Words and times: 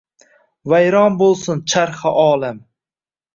Vayron 0.71 1.19
bo’lsin 1.19 1.61
charxi 1.75 2.15
olam! 2.23 2.59